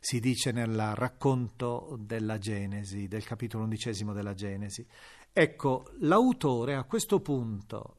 si 0.00 0.20
dice 0.20 0.52
nel 0.52 0.94
racconto 0.94 1.96
della 2.00 2.38
Genesi, 2.38 3.08
del 3.08 3.24
capitolo 3.24 3.64
undicesimo 3.64 4.12
della 4.12 4.34
Genesi. 4.34 4.86
Ecco, 5.32 5.90
l'autore 6.00 6.74
a 6.74 6.84
questo 6.84 7.20
punto 7.20 7.96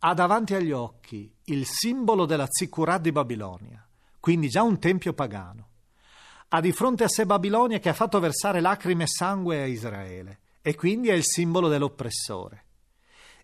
ha 0.00 0.14
davanti 0.14 0.54
agli 0.54 0.72
occhi 0.72 1.32
il 1.44 1.66
simbolo 1.66 2.26
della 2.26 2.46
Zikurat 2.48 3.00
di 3.00 3.12
Babilonia, 3.12 3.86
quindi 4.18 4.48
già 4.48 4.62
un 4.62 4.78
tempio 4.78 5.12
pagano. 5.12 5.68
Ha 6.48 6.60
di 6.60 6.72
fronte 6.72 7.04
a 7.04 7.08
sé 7.08 7.26
Babilonia 7.26 7.78
che 7.78 7.88
ha 7.88 7.94
fatto 7.94 8.18
versare 8.18 8.60
lacrime 8.60 9.04
e 9.04 9.08
sangue 9.08 9.62
a 9.62 9.66
Israele 9.66 10.40
e 10.62 10.74
quindi 10.74 11.08
è 11.08 11.14
il 11.14 11.24
simbolo 11.24 11.68
dell'oppressore. 11.68 12.64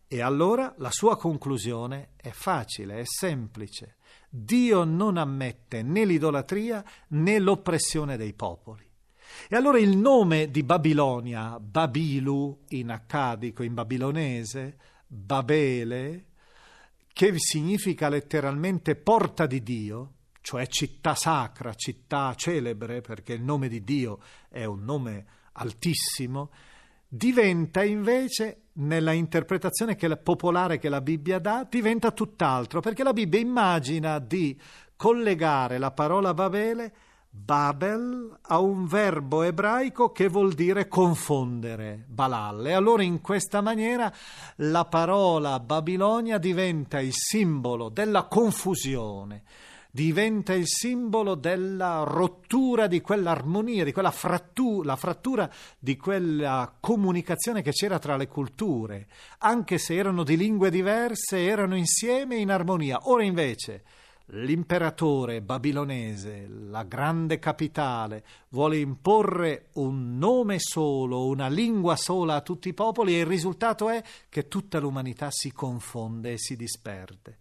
E 0.08 0.20
allora 0.20 0.73
la 0.78 0.90
sua 0.90 1.16
conclusione 1.16 2.11
è 2.16 2.30
facile, 2.30 3.00
è 3.00 3.04
semplice. 3.04 3.96
Dio 4.28 4.85
non 4.85 5.16
ammette 5.16 5.82
né 5.82 6.04
l'idolatria 6.04 6.85
né 7.08 7.38
l'oppressione 7.38 8.16
dei 8.16 8.32
popoli. 8.32 8.85
E 9.49 9.56
allora 9.56 9.78
il 9.78 9.96
nome 9.96 10.50
di 10.50 10.62
Babilonia, 10.62 11.58
Babilu 11.58 12.64
in 12.68 12.90
accadico, 12.90 13.62
in 13.62 13.75
babilonese, 13.75 14.78
Babele, 15.06 16.26
che 17.12 17.32
significa 17.38 18.08
letteralmente 18.08 18.94
porta 18.94 19.46
di 19.46 19.62
Dio, 19.62 20.12
cioè 20.40 20.66
città 20.68 21.14
sacra, 21.14 21.75
città 21.75 22.35
celebre, 22.37 23.00
perché 23.00 23.32
il 23.32 23.42
nome 23.42 23.68
di 23.68 23.82
Dio 23.82 24.20
è 24.49 24.64
un 24.64 24.85
nome 24.85 25.26
altissimo, 25.52 26.50
diventa 27.09 27.83
invece, 27.83 28.63
nella 28.75 29.13
interpretazione 29.13 29.97
che 29.97 30.15
popolare 30.17 30.79
che 30.79 30.89
la 30.89 31.01
Bibbia 31.01 31.39
dà, 31.39 31.67
diventa 31.69 32.11
tutt'altro, 32.11 32.81
perché 32.81 33.03
la 33.03 33.13
Bibbia 33.13 33.41
immagina 33.41 34.19
di 34.19 34.59
collegare 34.97 35.79
la 35.79 35.91
parola 35.91 36.35
Babele 36.35 36.93
Babel 37.39 38.39
ha 38.41 38.59
un 38.59 38.87
verbo 38.87 39.43
ebraico 39.43 40.11
che 40.11 40.27
vuol 40.29 40.55
dire 40.55 40.89
confondere, 40.89 42.05
balal. 42.09 42.67
E 42.67 42.73
allora 42.73 43.03
in 43.03 43.21
questa 43.21 43.61
maniera 43.61 44.13
la 44.57 44.87
parola 44.87 45.61
Babilonia 45.61 46.39
diventa 46.39 46.99
il 46.99 47.13
simbolo 47.13 47.91
della 47.91 48.25
confusione, 48.25 49.43
diventa 49.97 50.53
il 50.53 50.67
simbolo 50.67 51.35
della 51.35 52.05
rottura 52.07 52.87
di 52.87 53.00
quell'armonia, 53.00 53.83
di 53.83 53.93
quella 53.93 54.11
frattura, 54.11 54.88
la 54.88 54.97
frattura 54.97 55.50
di 55.79 55.97
quella 55.97 56.71
comunicazione 56.79 57.62
che 57.62 57.71
c'era 57.71 57.99
tra 57.99 58.19
le 58.19 58.29
culture, 58.29 59.07
anche 59.38 59.79
se 59.79 59.95
erano 59.95 60.23
di 60.23 60.37
lingue 60.37 60.69
diverse, 60.69 61.47
erano 61.47 61.76
insieme 61.76 62.37
in 62.37 62.50
armonia. 62.50 62.99
Ora 63.05 63.23
invece 63.23 63.85
l'imperatore 64.26 65.41
babilonese, 65.41 66.47
la 66.47 66.83
grande 66.83 67.38
capitale, 67.38 68.23
vuole 68.50 68.76
imporre 68.76 69.69
un 69.76 70.19
nome 70.19 70.59
solo, 70.59 71.25
una 71.25 71.49
lingua 71.49 71.97
sola 71.97 72.35
a 72.35 72.43
tutti 72.43 72.69
i 72.69 72.75
popoli 72.75 73.15
e 73.15 73.21
il 73.21 73.26
risultato 73.26 73.88
è 73.88 74.03
che 74.29 74.47
tutta 74.47 74.79
l'umanità 74.79 75.29
si 75.31 75.50
confonde 75.53 76.33
e 76.33 76.38
si 76.38 76.55
disperde. 76.55 77.38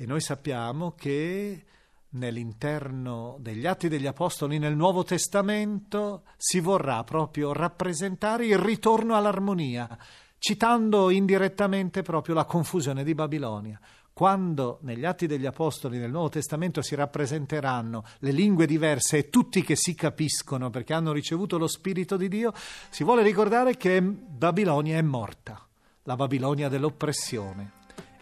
E 0.00 0.06
noi 0.06 0.20
sappiamo 0.20 0.92
che 0.92 1.64
nell'interno 2.10 3.36
degli 3.40 3.66
Atti 3.66 3.88
degli 3.88 4.06
Apostoli 4.06 4.58
nel 4.58 4.76
Nuovo 4.76 5.02
Testamento 5.02 6.22
si 6.36 6.60
vorrà 6.60 7.02
proprio 7.02 7.52
rappresentare 7.52 8.46
il 8.46 8.58
ritorno 8.58 9.16
all'armonia, 9.16 9.98
citando 10.38 11.10
indirettamente 11.10 12.02
proprio 12.02 12.36
la 12.36 12.44
confusione 12.44 13.02
di 13.02 13.12
Babilonia 13.12 13.80
quando 14.12 14.78
negli 14.82 15.04
Atti 15.04 15.28
degli 15.28 15.46
Apostoli 15.46 15.98
nel 15.98 16.10
Nuovo 16.10 16.28
Testamento 16.28 16.82
si 16.82 16.96
rappresenteranno 16.96 18.02
le 18.18 18.32
lingue 18.32 18.66
diverse 18.66 19.18
e 19.18 19.30
tutti 19.30 19.62
che 19.62 19.76
si 19.76 19.94
capiscono 19.94 20.70
perché 20.70 20.92
hanno 20.92 21.12
ricevuto 21.12 21.56
lo 21.56 21.68
Spirito 21.68 22.16
di 22.16 22.26
Dio, 22.26 22.52
si 22.90 23.04
vuole 23.04 23.22
ricordare 23.22 23.76
che 23.76 24.00
Babilonia 24.02 24.96
è 24.96 25.02
morta, 25.02 25.64
la 26.02 26.16
Babilonia 26.16 26.68
dell'oppressione. 26.68 27.77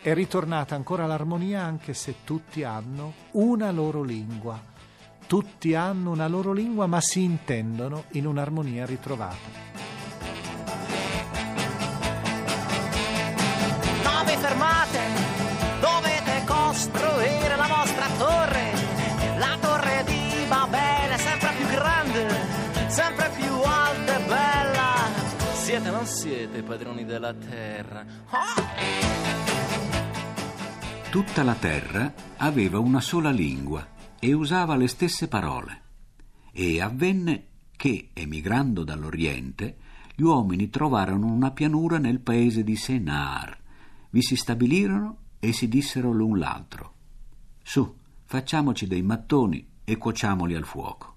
È 0.06 0.14
ritornata 0.14 0.76
ancora 0.76 1.04
l'armonia 1.04 1.64
anche 1.64 1.92
se 1.92 2.18
tutti 2.22 2.62
hanno 2.62 3.12
una 3.32 3.72
loro 3.72 4.04
lingua. 4.04 4.56
Tutti 5.26 5.74
hanno 5.74 6.12
una 6.12 6.28
loro 6.28 6.52
lingua 6.52 6.86
ma 6.86 7.00
si 7.00 7.24
intendono 7.24 8.04
in 8.12 8.24
un'armonia 8.24 8.86
ritrovata. 8.86 9.48
Nove 14.04 14.36
fermate 14.36 15.00
costruire 16.44 17.56
la 17.56 17.66
vostra 17.66 18.06
torre, 18.16 18.72
la 19.38 19.58
torre 19.60 20.04
di 20.04 20.44
Babele, 20.46 21.18
sempre 21.18 21.50
più 21.56 21.66
grande, 21.66 22.28
sempre 22.86 23.30
più 23.30 23.52
alta 23.60 24.16
e 24.16 24.20
bella. 24.20 24.94
Siete 25.52 25.88
o 25.88 25.92
non 25.92 26.06
siete 26.06 26.62
padroni 26.62 27.04
della 27.04 27.34
terra? 27.34 28.04
Oh! 28.30 29.55
Tutta 31.10 31.42
la 31.44 31.54
terra 31.54 32.12
aveva 32.36 32.78
una 32.78 33.00
sola 33.00 33.30
lingua 33.30 33.86
e 34.18 34.34
usava 34.34 34.76
le 34.76 34.86
stesse 34.86 35.28
parole. 35.28 35.82
E 36.52 36.80
avvenne 36.80 37.46
che, 37.76 38.10
emigrando 38.12 38.84
dall'Oriente, 38.84 39.78
gli 40.14 40.22
uomini 40.22 40.68
trovarono 40.68 41.26
una 41.26 41.52
pianura 41.52 41.98
nel 41.98 42.20
paese 42.20 42.64
di 42.64 42.76
Senar. 42.76 43.58
Vi 44.10 44.20
si 44.20 44.36
stabilirono 44.36 45.18
e 45.38 45.52
si 45.52 45.68
dissero 45.68 46.12
l'un 46.12 46.38
l'altro: 46.38 46.94
Su, 47.62 47.96
facciamoci 48.24 48.86
dei 48.86 49.02
mattoni 49.02 49.66
e 49.84 49.96
cuociamoli 49.96 50.54
al 50.54 50.64
fuoco. 50.64 51.14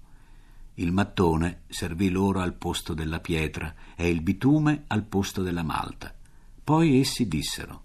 Il 0.74 0.92
mattone 0.92 1.62
servì 1.68 2.08
loro 2.08 2.40
al 2.40 2.54
posto 2.54 2.94
della 2.94 3.20
pietra 3.20 3.74
e 3.96 4.08
il 4.08 4.22
bitume 4.22 4.84
al 4.86 5.04
posto 5.04 5.42
della 5.42 5.62
malta. 5.62 6.14
Poi 6.62 7.00
essi 7.00 7.28
dissero: 7.28 7.82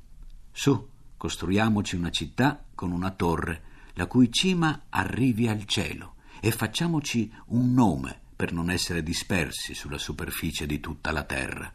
Su, 0.52 0.94
costruiamoci 1.26 1.96
una 1.96 2.12
città 2.12 2.64
con 2.76 2.92
una 2.92 3.10
torre, 3.10 3.64
la 3.94 4.06
cui 4.06 4.32
cima 4.32 4.84
arrivi 4.90 5.48
al 5.48 5.66
cielo, 5.66 6.18
e 6.40 6.52
facciamoci 6.52 7.34
un 7.48 7.74
nome 7.74 8.20
per 8.36 8.54
non 8.54 8.70
essere 8.70 9.02
dispersi 9.02 9.74
sulla 9.74 9.98
superficie 9.98 10.68
di 10.68 10.80
tutta 10.80 11.12
la 11.12 11.24
terra. 11.24 11.74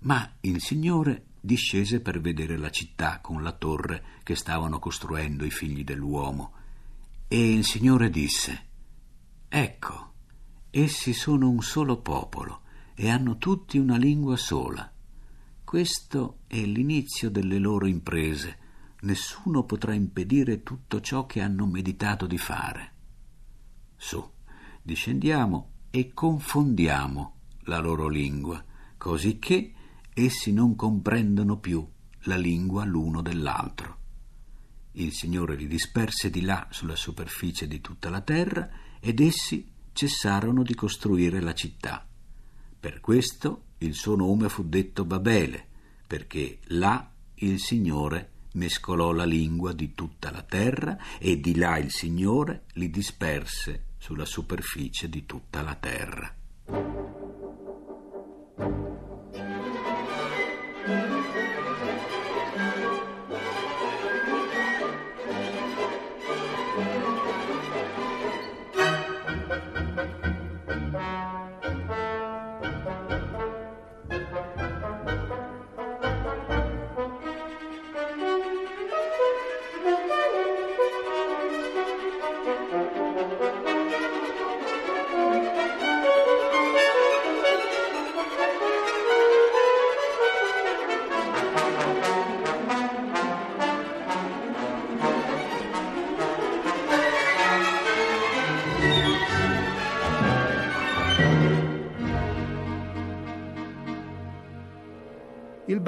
Ma 0.00 0.32
il 0.40 0.60
Signore 0.60 1.26
discese 1.40 2.00
per 2.00 2.20
vedere 2.20 2.56
la 2.56 2.70
città 2.70 3.20
con 3.20 3.44
la 3.44 3.52
torre 3.52 4.02
che 4.24 4.34
stavano 4.34 4.80
costruendo 4.80 5.44
i 5.44 5.52
figli 5.52 5.84
dell'uomo. 5.84 6.52
E 7.28 7.52
il 7.52 7.64
Signore 7.64 8.10
disse: 8.10 8.66
Ecco, 9.48 10.12
essi 10.70 11.12
sono 11.12 11.48
un 11.48 11.62
solo 11.62 11.98
popolo 11.98 12.62
e 12.96 13.08
hanno 13.08 13.38
tutti 13.38 13.78
una 13.78 13.96
lingua 13.96 14.36
sola. 14.36 14.90
Questo 15.68 16.38
è 16.46 16.56
l'inizio 16.62 17.28
delle 17.28 17.58
loro 17.58 17.84
imprese. 17.84 18.58
Nessuno 19.00 19.64
potrà 19.64 19.92
impedire 19.92 20.62
tutto 20.62 21.02
ciò 21.02 21.26
che 21.26 21.42
hanno 21.42 21.66
meditato 21.66 22.26
di 22.26 22.38
fare. 22.38 22.92
Su, 23.94 24.26
discendiamo 24.80 25.72
e 25.90 26.14
confondiamo 26.14 27.34
la 27.64 27.80
loro 27.80 28.08
lingua, 28.08 28.64
così 28.96 29.38
che 29.38 29.74
essi 30.14 30.54
non 30.54 30.74
comprendono 30.74 31.58
più 31.58 31.86
la 32.20 32.38
lingua 32.38 32.86
l'uno 32.86 33.20
dell'altro. 33.20 33.98
Il 34.92 35.12
Signore 35.12 35.54
li 35.54 35.66
disperse 35.66 36.30
di 36.30 36.40
là 36.40 36.66
sulla 36.70 36.96
superficie 36.96 37.68
di 37.68 37.82
tutta 37.82 38.08
la 38.08 38.22
terra 38.22 38.70
ed 39.00 39.20
essi 39.20 39.70
cessarono 39.92 40.62
di 40.62 40.74
costruire 40.74 41.42
la 41.42 41.52
città. 41.52 42.08
Per 42.80 43.00
questo 43.00 43.64
il 43.78 43.94
suo 43.94 44.16
nome 44.16 44.48
fu 44.48 44.64
detto 44.64 45.04
Babele, 45.04 45.66
perché 46.06 46.58
là 46.68 47.10
il 47.36 47.60
Signore 47.60 48.30
mescolò 48.52 49.12
la 49.12 49.24
lingua 49.24 49.72
di 49.72 49.94
tutta 49.94 50.30
la 50.30 50.42
terra 50.42 50.98
e 51.18 51.38
di 51.40 51.54
là 51.56 51.78
il 51.78 51.90
Signore 51.90 52.64
li 52.74 52.90
disperse 52.90 53.84
sulla 53.98 54.24
superficie 54.24 55.08
di 55.08 55.26
tutta 55.26 55.62
la 55.62 55.74
terra. 55.74 57.17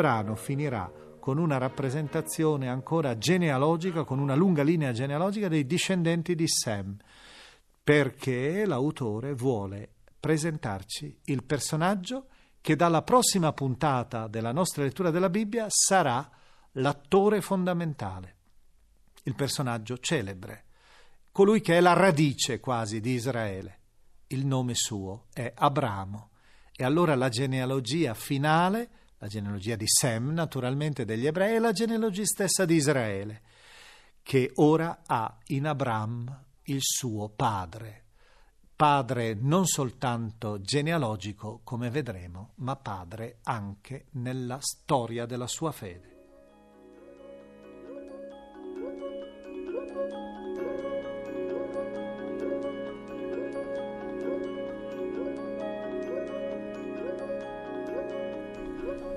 Brano 0.01 0.35
finirà 0.35 0.91
con 1.21 1.37
una 1.37 1.59
rappresentazione 1.59 2.71
ancora 2.71 3.19
genealogica, 3.19 4.05
con 4.05 4.19
una 4.19 4.35
lunga 4.35 4.63
linea 4.63 4.93
genealogica 4.93 5.47
dei 5.47 5.67
discendenti 5.67 6.35
di 6.35 6.49
Sem, 6.49 6.97
perché 7.85 8.65
l'autore 8.65 9.35
vuole 9.35 9.97
presentarci 10.19 11.21
il 11.25 11.45
personaggio 11.45 12.29
che 12.63 12.77
dalla 12.77 13.03
prossima 13.03 13.53
puntata 13.53 14.27
della 14.27 14.53
nostra 14.53 14.85
lettura 14.85 15.11
della 15.11 15.29
Bibbia 15.29 15.67
sarà 15.69 16.31
l'attore 16.73 17.43
fondamentale, 17.43 18.37
il 19.25 19.35
personaggio 19.35 19.99
celebre, 19.99 20.65
colui 21.31 21.61
che 21.61 21.77
è 21.77 21.81
la 21.81 21.93
radice 21.93 22.59
quasi 22.59 23.01
di 23.01 23.13
Israele. 23.13 23.79
Il 24.29 24.47
nome 24.47 24.73
suo 24.75 25.27
è 25.35 25.53
Abramo. 25.55 26.31
E 26.75 26.85
allora 26.85 27.15
la 27.15 27.29
genealogia 27.29 28.15
finale 28.15 29.00
la 29.21 29.29
genealogia 29.29 29.77
di 29.77 29.87
Sem, 29.87 30.31
naturalmente 30.31 31.05
degli 31.05 31.27
ebrei, 31.27 31.57
e 31.57 31.59
la 31.59 31.73
genealogia 31.73 32.25
stessa 32.25 32.65
di 32.65 32.75
Israele, 32.75 33.43
che 34.23 34.51
ora 34.55 35.03
ha 35.05 35.39
in 35.49 35.67
Abram 35.67 36.45
il 36.65 36.81
suo 36.81 37.29
padre. 37.29 38.05
Padre 38.75 39.35
non 39.35 39.67
soltanto 39.67 40.63
genealogico, 40.63 41.61
come 41.65 41.91
vedremo, 41.91 42.53
ma 42.57 42.77
padre 42.77 43.41
anche 43.43 44.07
nella 44.13 44.59
storia 44.61 45.27
della 45.27 45.47
sua 45.47 45.71
fede. 45.71 46.10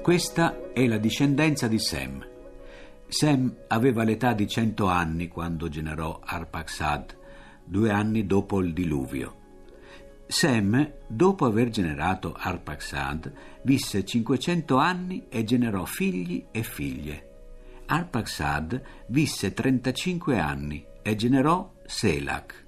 Questa 0.04 0.74
è 0.74 0.86
la 0.86 0.98
discendenza 0.98 1.70
di 1.70 1.80
Sem. 1.80 2.28
Sem 3.08 3.56
aveva 3.70 4.04
l'età 4.04 4.34
di 4.34 4.50
cento 4.50 4.88
anni 4.88 5.30
quando 5.30 5.70
generò 5.70 6.20
Arpaxad, 6.22 7.18
due 7.64 7.90
anni 7.90 8.26
dopo 8.26 8.60
il 8.60 8.74
diluvio. 8.74 9.36
Sem, 10.28 10.92
dopo 11.08 11.46
aver 11.46 11.70
generato 11.70 12.36
Arpaxad, 12.38 13.32
visse 13.62 14.04
500 14.04 14.76
anni 14.76 15.28
e 15.30 15.46
generò 15.46 15.86
figli 15.86 16.48
e 16.52 16.64
figlie. 16.64 17.30
Arpaxad 17.86 18.82
visse 19.08 19.54
35 19.54 20.38
anni 20.38 20.86
e 21.02 21.16
generò 21.16 21.76
Selach. 21.86 22.62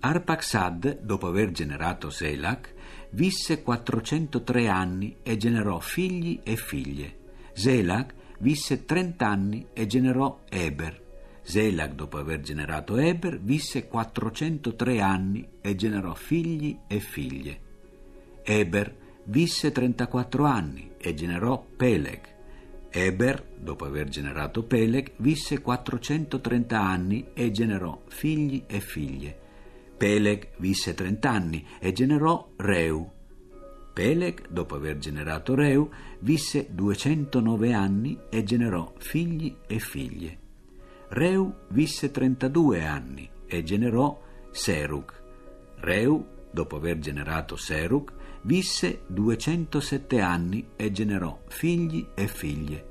Arpaxad, 0.00 1.02
dopo 1.02 1.28
aver 1.28 1.52
generato 1.52 2.10
Selach, 2.10 2.74
visse 3.14 3.62
403 3.62 4.68
anni 4.68 5.16
e 5.22 5.36
generò 5.36 5.78
figli 5.78 6.40
e 6.42 6.56
figlie. 6.56 7.18
Zelak 7.52 8.14
visse 8.40 8.84
30 8.84 9.26
anni 9.26 9.66
e 9.72 9.86
generò 9.86 10.40
Eber. 10.48 11.02
Zelak, 11.42 11.94
dopo 11.94 12.18
aver 12.18 12.40
generato 12.40 12.96
Eber, 12.96 13.38
visse 13.40 13.86
403 13.86 15.00
anni 15.00 15.46
e 15.60 15.74
generò 15.76 16.14
figli 16.14 16.76
e 16.88 16.98
figlie. 16.98 17.60
Eber 18.42 18.96
visse 19.24 19.70
34 19.70 20.44
anni 20.44 20.92
e 20.98 21.14
generò 21.14 21.64
Peleg. 21.76 22.32
Eber, 22.90 23.44
dopo 23.58 23.84
aver 23.84 24.08
generato 24.08 24.64
Peleg, 24.64 25.12
visse 25.18 25.60
430 25.60 26.80
anni 26.80 27.26
e 27.32 27.50
generò 27.52 28.02
figli 28.08 28.64
e 28.66 28.80
figlie. 28.80 29.42
Peleg 30.04 30.50
visse 30.58 30.92
30 30.92 31.30
anni 31.30 31.66
e 31.80 31.90
generò 31.92 32.50
Reu. 32.56 33.10
Peleg, 33.94 34.48
dopo 34.50 34.74
aver 34.74 34.98
generato 34.98 35.54
Reu, 35.54 35.90
visse 36.18 36.66
209 36.70 37.72
anni 37.72 38.18
e 38.28 38.42
generò 38.44 38.92
figli 38.98 39.56
e 39.66 39.78
figlie. 39.78 40.38
Reu 41.08 41.54
visse 41.68 42.10
32 42.10 42.84
anni 42.84 43.30
e 43.46 43.62
generò 43.62 44.20
Serug. 44.50 45.10
Reu, 45.76 46.26
dopo 46.50 46.76
aver 46.76 46.98
generato 46.98 47.56
Serug, 47.56 48.12
visse 48.42 49.04
207 49.06 50.20
anni 50.20 50.66
e 50.76 50.92
generò 50.92 51.40
figli 51.46 52.08
e 52.14 52.26
figlie. 52.26 52.88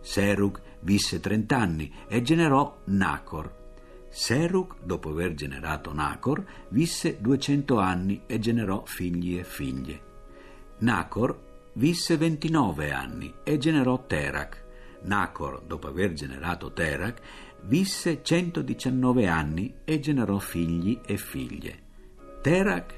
Serug 0.00 0.60
visse 0.80 1.20
30 1.20 1.56
anni 1.56 1.94
e 2.08 2.20
generò 2.20 2.80
Nacor. 2.86 3.67
Serug, 4.08 4.76
dopo 4.82 5.10
aver 5.10 5.34
generato 5.34 5.92
Nacor, 5.92 6.44
visse 6.70 7.20
200 7.20 7.78
anni 7.78 8.22
e 8.26 8.38
generò 8.38 8.84
figli 8.84 9.38
e 9.38 9.44
figlie. 9.44 10.02
Nacor 10.78 11.46
visse 11.74 12.16
29 12.16 12.90
anni 12.90 13.34
e 13.42 13.58
generò 13.58 14.04
Terak. 14.06 14.64
Nacor, 15.02 15.62
dopo 15.62 15.88
aver 15.88 16.12
generato 16.12 16.72
Terak, 16.72 17.20
visse 17.62 18.22
119 18.22 19.26
anni 19.26 19.74
e 19.84 20.00
generò 20.00 20.38
figli 20.38 21.00
e 21.04 21.16
figlie. 21.16 21.86
Terak 22.40 22.94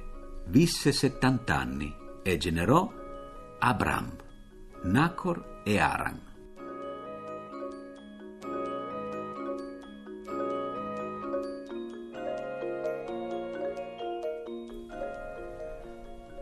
visse 0.46 0.92
70 0.92 1.56
anni 1.56 1.94
e 2.22 2.36
generò 2.36 2.90
Abram, 3.58 4.10
Nacor 4.82 5.60
e 5.64 5.78
Aram. 5.78 6.29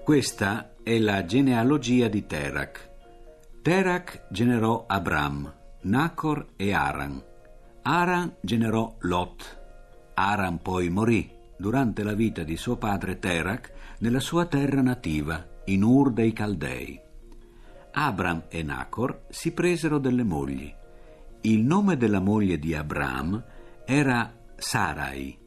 Questa 0.09 0.77
è 0.83 0.99
la 0.99 1.27
genealogia 1.27 2.09
di 2.09 2.25
Terak. 2.25 2.92
Terak 3.61 4.29
generò 4.31 4.87
Abram, 4.87 5.55
Nacor 5.83 6.47
e 6.57 6.73
Aran. 6.73 7.23
Aran 7.83 8.37
generò 8.40 8.97
Lot. 9.01 9.61
Aran 10.14 10.62
poi 10.62 10.88
morì 10.88 11.31
durante 11.59 12.03
la 12.05 12.14
vita 12.14 12.42
di 12.42 12.57
suo 12.57 12.79
padre 12.79 13.18
Terak 13.18 13.73
nella 13.99 14.21
sua 14.21 14.47
terra 14.47 14.81
nativa, 14.81 15.47
in 15.66 15.83
Ur 15.83 16.11
dei 16.11 16.33
Caldei. 16.33 16.99
Abram 17.92 18.44
e 18.49 18.62
Nacor 18.62 19.27
si 19.29 19.53
presero 19.53 19.99
delle 19.99 20.25
mogli. 20.25 20.75
Il 21.42 21.61
nome 21.61 21.99
della 21.99 22.21
moglie 22.21 22.59
di 22.59 22.75
Abram 22.75 23.44
era 23.85 24.35
Sarai 24.57 25.38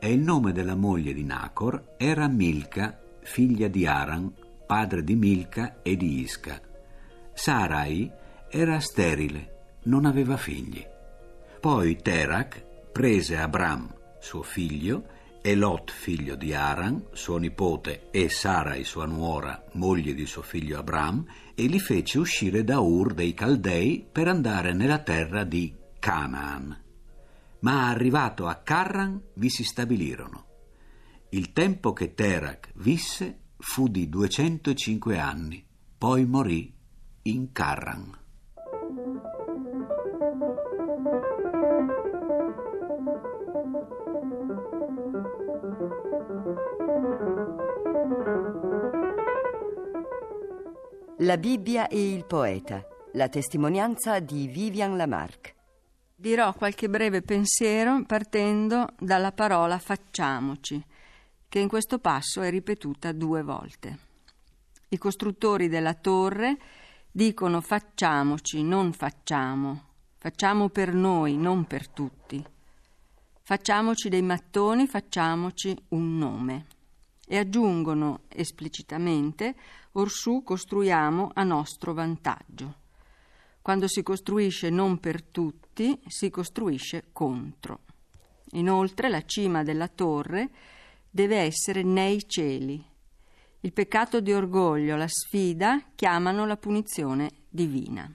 e 0.00 0.10
il 0.10 0.20
nome 0.20 0.52
della 0.52 0.76
moglie 0.76 1.12
di 1.12 1.24
Nacor 1.24 1.96
era 1.98 2.26
Milca, 2.26 3.02
figlia 3.28 3.68
di 3.68 3.86
Aran, 3.86 4.32
padre 4.66 5.04
di 5.04 5.14
Milca 5.14 5.82
e 5.82 5.96
di 5.96 6.20
Isca. 6.20 6.60
Sarai 7.34 8.10
era 8.50 8.80
sterile, 8.80 9.76
non 9.84 10.06
aveva 10.06 10.38
figli. 10.38 10.84
Poi 11.60 11.96
Terak 11.96 12.64
prese 12.90 13.36
Abram, 13.36 13.94
suo 14.18 14.42
figlio, 14.42 15.16
e 15.42 15.54
Lot, 15.54 15.90
figlio 15.90 16.34
di 16.34 16.54
Aran, 16.54 17.08
suo 17.12 17.36
nipote, 17.36 18.08
e 18.10 18.28
Sarai, 18.30 18.82
sua 18.82 19.04
nuora, 19.04 19.62
moglie 19.72 20.14
di 20.14 20.26
suo 20.26 20.42
figlio 20.42 20.78
Abram, 20.78 21.24
e 21.54 21.66
li 21.66 21.78
fece 21.78 22.18
uscire 22.18 22.64
da 22.64 22.80
Ur 22.80 23.12
dei 23.12 23.34
Caldei 23.34 24.06
per 24.10 24.26
andare 24.26 24.72
nella 24.72 24.98
terra 24.98 25.44
di 25.44 25.76
Canaan. 25.98 26.76
Ma 27.60 27.88
arrivato 27.88 28.46
a 28.46 28.54
Carran 28.56 29.20
vi 29.34 29.50
si 29.50 29.64
stabilirono. 29.64 30.47
Il 31.30 31.52
tempo 31.52 31.92
che 31.92 32.14
Terak 32.14 32.70
visse 32.76 33.40
fu 33.58 33.88
di 33.88 34.08
205 34.08 35.18
anni, 35.18 35.62
poi 35.98 36.24
morì 36.24 36.72
in 37.24 37.52
Carran. 37.52 38.16
La 51.18 51.36
Bibbia 51.36 51.88
e 51.88 52.14
il 52.14 52.24
poeta, 52.24 52.82
la 53.12 53.28
testimonianza 53.28 54.18
di 54.20 54.46
Vivian 54.46 54.96
Lamarck. 54.96 55.54
Dirò 56.14 56.54
qualche 56.54 56.88
breve 56.88 57.20
pensiero 57.20 58.02
partendo 58.06 58.86
dalla 58.98 59.32
parola 59.32 59.78
facciamoci, 59.78 60.82
che 61.48 61.58
in 61.58 61.68
questo 61.68 61.98
passo 61.98 62.42
è 62.42 62.50
ripetuta 62.50 63.12
due 63.12 63.42
volte. 63.42 63.98
I 64.90 64.98
costruttori 64.98 65.68
della 65.68 65.94
torre 65.94 66.58
dicono 67.10 67.60
facciamoci, 67.60 68.62
non 68.62 68.92
facciamo, 68.92 69.86
facciamo 70.18 70.68
per 70.68 70.92
noi, 70.92 71.36
non 71.36 71.64
per 71.64 71.88
tutti. 71.88 72.44
Facciamoci 73.42 74.08
dei 74.08 74.22
mattoni, 74.22 74.86
facciamoci 74.86 75.76
un 75.88 76.18
nome 76.18 76.66
e 77.26 77.38
aggiungono 77.38 78.22
esplicitamente 78.28 79.54
orsù 79.92 80.42
costruiamo 80.42 81.30
a 81.34 81.42
nostro 81.44 81.94
vantaggio. 81.94 82.86
Quando 83.62 83.86
si 83.86 84.02
costruisce 84.02 84.70
non 84.70 84.98
per 84.98 85.22
tutti, 85.22 85.98
si 86.06 86.30
costruisce 86.30 87.08
contro. 87.12 87.80
Inoltre 88.52 89.08
la 89.08 89.22
cima 89.24 89.62
della 89.62 89.88
torre 89.88 90.50
deve 91.18 91.38
essere 91.38 91.82
nei 91.82 92.28
cieli. 92.28 92.80
Il 93.62 93.72
peccato 93.72 94.20
di 94.20 94.32
orgoglio, 94.32 94.94
la 94.94 95.08
sfida, 95.08 95.82
chiamano 95.96 96.46
la 96.46 96.56
punizione 96.56 97.28
divina. 97.48 98.08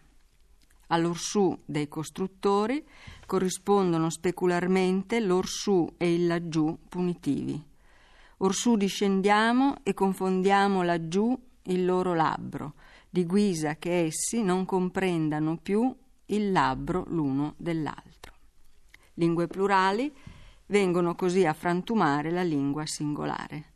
All'orsù 0.88 1.54
dei 1.66 1.90
costruttori 1.90 2.82
corrispondono 3.26 4.10
specularmente 4.10 5.20
l'orsù 5.20 5.86
e 5.98 6.14
il 6.14 6.28
laggiù 6.28 6.80
punitivi. 6.88 7.62
Orsù 8.38 8.78
discendiamo 8.78 9.80
e 9.84 9.94
confondiamo 9.94 10.82
laggiù 10.82 11.38
il 11.64 11.84
loro 11.84 12.14
labbro, 12.14 12.76
di 13.10 13.26
guisa 13.26 13.76
che 13.76 14.06
essi 14.06 14.42
non 14.44 14.64
comprendano 14.64 15.58
più 15.58 15.94
il 16.28 16.54
labbro 16.54 17.04
l'uno 17.10 17.56
dell'altro. 17.58 18.32
Lingue 19.16 19.48
plurali 19.48 20.10
vengono 20.68 21.16
così 21.16 21.46
a 21.46 21.54
frantumare 21.54 22.32
la 22.32 22.44
lingua 22.44 22.86
singolare. 22.86 23.72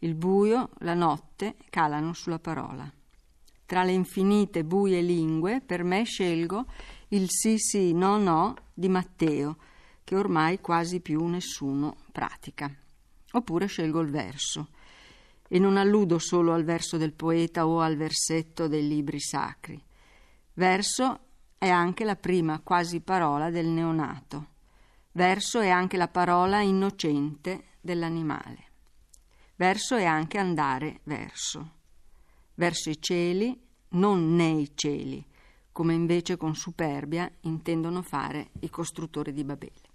Il 0.00 0.14
buio, 0.14 0.70
la 0.78 0.94
notte 0.94 1.56
calano 1.70 2.12
sulla 2.12 2.38
parola. 2.38 2.90
Tra 3.66 3.84
le 3.84 3.92
infinite 3.92 4.64
buie 4.64 5.00
lingue, 5.00 5.60
per 5.60 5.82
me 5.82 6.04
scelgo 6.04 6.66
il 7.08 7.26
sì 7.28 7.58
sì 7.58 7.92
no 7.92 8.16
no 8.18 8.54
di 8.72 8.88
Matteo, 8.88 9.56
che 10.04 10.16
ormai 10.16 10.60
quasi 10.60 11.00
più 11.00 11.24
nessuno 11.26 11.96
pratica. 12.12 12.70
Oppure 13.32 13.66
scelgo 13.66 14.00
il 14.00 14.10
verso. 14.10 14.68
E 15.48 15.58
non 15.58 15.76
alludo 15.76 16.18
solo 16.18 16.52
al 16.52 16.64
verso 16.64 16.96
del 16.96 17.12
poeta 17.12 17.66
o 17.66 17.80
al 17.80 17.96
versetto 17.96 18.68
dei 18.68 18.86
libri 18.86 19.20
sacri. 19.20 19.82
Verso 20.54 21.20
è 21.58 21.68
anche 21.68 22.04
la 22.04 22.16
prima 22.16 22.60
quasi 22.60 23.00
parola 23.00 23.50
del 23.50 23.66
neonato. 23.66 24.56
Verso 25.18 25.58
è 25.58 25.68
anche 25.68 25.96
la 25.96 26.06
parola 26.06 26.60
innocente 26.60 27.70
dell'animale. 27.80 28.66
Verso 29.56 29.96
è 29.96 30.04
anche 30.04 30.38
andare 30.38 31.00
verso. 31.02 31.72
Verso 32.54 32.88
i 32.88 33.02
cieli, 33.02 33.60
non 33.94 34.36
nei 34.36 34.70
cieli, 34.76 35.26
come 35.72 35.94
invece 35.94 36.36
con 36.36 36.54
superbia 36.54 37.28
intendono 37.40 38.02
fare 38.02 38.50
i 38.60 38.70
costruttori 38.70 39.32
di 39.32 39.42
Babele. 39.42 39.90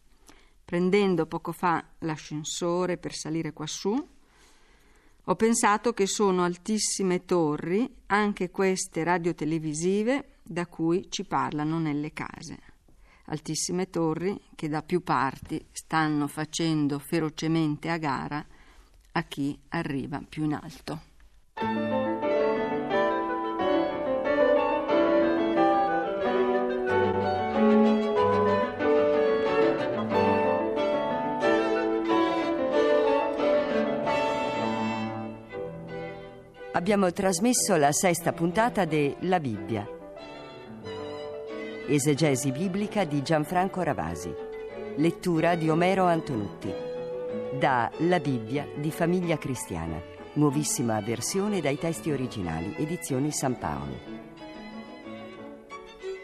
Prendendo 0.65 1.25
poco 1.25 1.53
fa 1.53 1.81
l'ascensore 1.99 2.97
per 2.97 3.13
salire 3.13 3.53
quassù, 3.53 3.95
ho 5.23 5.35
pensato 5.37 5.93
che 5.93 6.05
sono 6.05 6.43
altissime 6.43 7.23
torri 7.23 7.89
anche 8.07 8.51
queste 8.51 9.05
radiotelevisive 9.05 10.39
da 10.43 10.67
cui 10.67 11.09
ci 11.09 11.23
parlano 11.23 11.79
nelle 11.79 12.11
case. 12.11 12.72
Altissime 13.25 13.89
torri 13.89 14.39
che 14.55 14.67
da 14.67 14.81
più 14.81 15.01
parti 15.01 15.65
stanno 15.71 16.27
facendo 16.27 16.99
ferocemente 16.99 17.89
a 17.89 17.97
gara 17.97 18.45
a 19.13 19.23
chi 19.23 19.57
arriva 19.69 20.21
più 20.27 20.43
in 20.43 20.53
alto. 20.53 21.11
abbiamo 36.83 37.13
trasmesso 37.13 37.77
la 37.77 37.93
sesta 37.93 38.33
puntata 38.33 38.83
de 38.83 39.15
La 39.21 39.39
Bibbia. 39.39 40.02
Esegesi 41.85 42.53
biblica 42.53 43.03
di 43.03 43.21
Gianfranco 43.21 43.81
Ravasi. 43.81 44.33
Lettura 44.95 45.55
di 45.55 45.69
Omero 45.69 46.05
Antonutti. 46.05 46.73
Da 47.59 47.91
La 47.97 48.19
Bibbia 48.19 48.65
di 48.73 48.89
Famiglia 48.89 49.37
Cristiana. 49.37 50.01
Nuovissima 50.35 51.01
versione 51.01 51.59
dai 51.59 51.77
testi 51.77 52.09
originali, 52.09 52.73
edizioni 52.77 53.31
San 53.31 53.57
Paolo. 53.57 53.99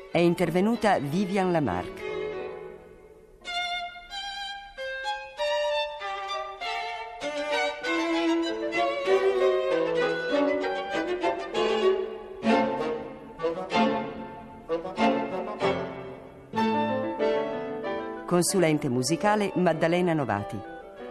È 0.09 0.17
intervenuta 0.17 0.97
Vivian 0.97 1.51
Lamarck. 1.51 2.08
Consulente 18.39 18.87
musicale 18.87 19.51
Maddalena 19.55 20.13
Novati. 20.13 20.57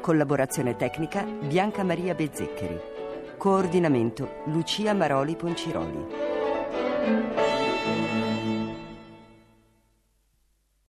Collaborazione 0.00 0.76
tecnica 0.76 1.24
Bianca 1.24 1.84
Maria 1.84 2.14
Bezzeccheri. 2.14 2.80
Coordinamento 3.36 4.36
Lucia 4.46 4.94
Maroli 4.94 5.36
Ponciroli. 5.36 7.47